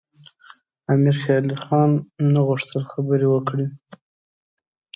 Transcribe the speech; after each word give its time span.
امیر 0.91 1.15
شېرعلي 1.23 1.55
خان 1.63 1.91
نه 2.33 2.39
غوښتل 2.47 2.81
خبرې 2.91 3.27
وکړي. 3.29 3.65